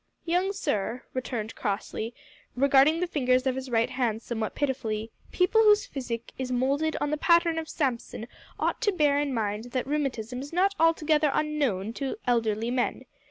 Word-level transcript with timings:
"Young 0.25 0.51
sir," 0.51 1.03
returned 1.13 1.53
Crossley, 1.53 2.15
regarding 2.55 2.99
the 3.01 3.05
fingers 3.05 3.45
of 3.45 3.53
his 3.55 3.69
right 3.69 3.91
hand 3.91 4.23
somewhat 4.23 4.55
pitifully, 4.55 5.11
"people 5.31 5.61
whose 5.61 5.85
physique 5.85 6.33
is 6.39 6.51
moulded 6.51 6.97
on 6.99 7.11
the 7.11 7.17
pattern 7.17 7.59
of 7.59 7.69
Samson 7.69 8.25
ought 8.59 8.81
to 8.81 8.91
bear 8.91 9.19
in 9.19 9.31
mind 9.31 9.65
that 9.65 9.85
rheumatism 9.85 10.39
is 10.41 10.51
not 10.51 10.73
altogether 10.79 11.29
unknown 11.35 11.93
to 11.93 12.15
elderly 12.25 12.71
men. 12.71 13.05